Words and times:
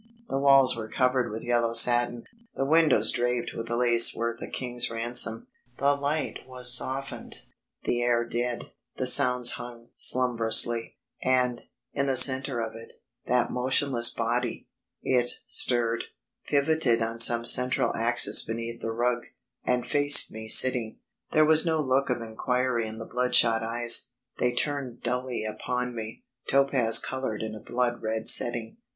The 0.29 0.39
walls 0.39 0.75
were 0.75 0.87
covered 0.89 1.29
with 1.29 1.43
yellow 1.43 1.73
satin, 1.73 2.23
the 2.55 2.65
windows 2.65 3.11
draped 3.11 3.53
with 3.53 3.69
lace 3.69 4.15
worth 4.15 4.41
a 4.41 4.47
king's 4.49 4.89
ransom, 4.89 5.45
the 5.77 5.93
light 5.93 6.39
was 6.47 6.73
softened, 6.75 7.35
the 7.83 8.01
air 8.01 8.25
dead, 8.25 8.71
the 8.95 9.05
sounds 9.05 9.51
hung 9.51 9.89
slumbrously. 9.93 10.95
And, 11.21 11.61
in 11.93 12.07
the 12.07 12.17
centre 12.17 12.59
of 12.61 12.73
it, 12.75 12.93
that 13.27 13.51
motionless 13.51 14.09
body. 14.09 14.65
It 15.03 15.29
stirred, 15.45 16.05
pivoted 16.47 17.03
on 17.03 17.19
some 17.19 17.45
central 17.45 17.93
axis 17.95 18.43
beneath 18.43 18.81
the 18.81 18.91
rug, 18.91 19.25
and 19.65 19.85
faced 19.85 20.31
me 20.31 20.47
sitting. 20.47 20.97
There 21.29 21.45
was 21.45 21.63
no 21.63 21.79
look 21.79 22.09
of 22.09 22.23
inquiry 22.23 22.87
in 22.87 22.97
the 22.97 23.05
bloodshot 23.05 23.61
eyes 23.61 24.09
they 24.39 24.51
turned 24.51 25.03
dully 25.03 25.45
upon 25.45 25.93
me, 25.93 26.23
topaz 26.49 26.97
coloured 26.97 27.43
in 27.43 27.53
a 27.53 27.59
blood 27.59 28.01
red 28.01 28.27
setting. 28.27 28.77